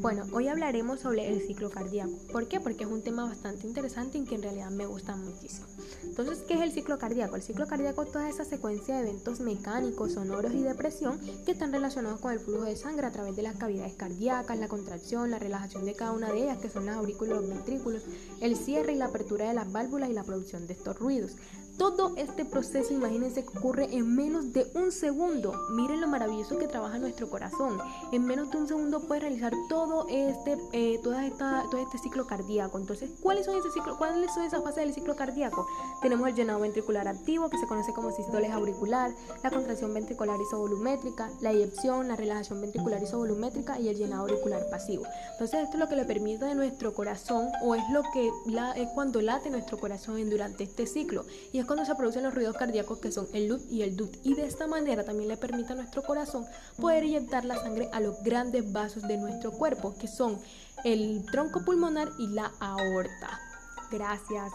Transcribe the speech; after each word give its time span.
Bueno, 0.00 0.24
hoy 0.32 0.48
hablaremos 0.48 1.00
sobre 1.00 1.28
el 1.28 1.46
ciclo 1.46 1.68
cardíaco. 1.68 2.12
¿Por 2.32 2.48
qué? 2.48 2.58
Porque 2.58 2.84
es 2.84 2.90
un 2.90 3.02
tema 3.02 3.26
bastante 3.26 3.66
interesante 3.66 4.16
y 4.16 4.24
que 4.24 4.34
en 4.34 4.42
realidad 4.42 4.70
me 4.70 4.86
gusta 4.86 5.14
muchísimo. 5.14 5.66
Entonces, 6.02 6.42
¿qué 6.48 6.54
es 6.54 6.62
el 6.62 6.72
ciclo 6.72 6.98
cardíaco? 6.98 7.36
El 7.36 7.42
ciclo 7.42 7.66
cardíaco 7.66 8.04
es 8.04 8.10
toda 8.10 8.30
esa 8.30 8.46
secuencia 8.46 8.94
de 8.94 9.02
eventos 9.02 9.40
mecánicos, 9.40 10.12
sonoros 10.12 10.54
y 10.54 10.62
de 10.62 10.74
presión 10.74 11.20
que 11.44 11.52
están 11.52 11.70
relacionados 11.70 12.18
con 12.18 12.32
el 12.32 12.40
flujo 12.40 12.64
de 12.64 12.76
sangre 12.76 13.08
a 13.08 13.10
través 13.10 13.36
de 13.36 13.42
las 13.42 13.58
cavidades 13.58 13.92
cardíacas, 13.92 14.58
la 14.58 14.68
contracción, 14.68 15.30
la 15.30 15.38
relajación 15.38 15.84
de 15.84 15.94
cada 15.94 16.12
una 16.12 16.32
de 16.32 16.44
ellas, 16.44 16.56
que 16.56 16.70
son 16.70 16.86
las 16.86 16.96
aurículas 16.96 17.36
y 17.36 17.40
los 17.42 17.50
ventrículos, 17.50 18.02
el 18.40 18.56
cierre 18.56 18.94
y 18.94 18.96
la 18.96 19.06
apertura 19.06 19.48
de 19.48 19.54
las 19.54 19.70
válvulas 19.70 20.08
y 20.08 20.14
la 20.14 20.24
producción 20.24 20.66
de 20.66 20.72
estos 20.72 20.98
ruidos. 20.98 21.36
Todo 21.76 22.14
este 22.16 22.44
proceso, 22.44 22.92
imagínense 22.92 23.42
que 23.42 23.56
ocurre 23.58 23.88
en 23.96 24.14
menos 24.14 24.52
de 24.52 24.70
un 24.74 24.92
segundo. 24.92 25.54
Miren 25.70 26.02
lo 26.02 26.08
maravilloso 26.08 26.58
que 26.58 26.68
trabaja 26.68 26.98
nuestro 26.98 27.30
corazón. 27.30 27.78
En 28.12 28.26
menos 28.26 28.50
de 28.50 28.58
un 28.58 28.68
segundo 28.68 29.00
puede 29.00 29.22
realizar 29.22 29.54
todo 29.70 29.89
este, 30.08 30.56
eh, 30.72 31.00
todo 31.02 31.18
este 31.18 31.98
ciclo 31.98 32.26
cardíaco. 32.26 32.78
Entonces, 32.78 33.10
¿cuáles 33.20 33.46
son, 33.46 33.56
ese 33.56 33.70
ciclo, 33.70 33.96
¿cuáles 33.98 34.32
son 34.32 34.44
esas 34.44 34.62
fases 34.62 34.84
del 34.84 34.94
ciclo 34.94 35.16
cardíaco? 35.16 35.66
Tenemos 36.02 36.28
el 36.28 36.34
llenado 36.34 36.60
ventricular 36.60 37.08
activo, 37.08 37.50
que 37.50 37.58
se 37.58 37.66
conoce 37.66 37.92
como 37.92 38.10
sistoles 38.10 38.50
auricular, 38.50 39.12
la 39.42 39.50
contracción 39.50 39.92
ventricular 39.94 40.40
isovolumétrica, 40.40 41.30
la 41.40 41.50
eyección, 41.50 42.08
la 42.08 42.16
relajación 42.16 42.60
ventricular 42.60 43.02
isovolumétrica 43.02 43.78
y 43.78 43.88
el 43.88 43.96
llenado 43.96 44.22
auricular 44.22 44.68
pasivo. 44.70 45.04
Entonces, 45.32 45.60
esto 45.60 45.74
es 45.74 45.80
lo 45.80 45.88
que 45.88 45.96
le 45.96 46.04
permite 46.04 46.44
a 46.44 46.54
nuestro 46.54 46.94
corazón, 46.94 47.48
o 47.62 47.74
es 47.74 47.82
lo 47.90 48.02
que 48.12 48.28
es 48.76 48.88
cuando 48.94 49.20
late 49.20 49.50
nuestro 49.50 49.78
corazón 49.78 50.30
durante 50.30 50.64
este 50.64 50.86
ciclo. 50.86 51.24
Y 51.52 51.58
es 51.58 51.66
cuando 51.66 51.84
se 51.84 51.94
producen 51.94 52.22
los 52.22 52.34
ruidos 52.34 52.56
cardíacos 52.56 52.98
que 52.98 53.12
son 53.12 53.28
el 53.32 53.48
LUT 53.48 53.62
y 53.70 53.82
el 53.82 53.96
DUT. 53.96 54.16
Y 54.22 54.34
de 54.34 54.44
esta 54.44 54.66
manera 54.66 55.04
también 55.04 55.28
le 55.28 55.36
permite 55.36 55.72
a 55.72 55.76
nuestro 55.76 56.02
corazón 56.02 56.46
poder 56.80 57.04
inyectar 57.04 57.44
la 57.44 57.56
sangre 57.56 57.88
a 57.92 58.00
los 58.00 58.22
grandes 58.22 58.70
vasos 58.72 59.02
de 59.06 59.16
nuestro 59.16 59.52
que 59.98 60.06
son 60.06 60.38
el 60.84 61.24
tronco 61.30 61.64
pulmonar 61.64 62.08
y 62.18 62.28
la 62.28 62.52
aorta. 62.60 63.40
Gracias. 63.90 64.52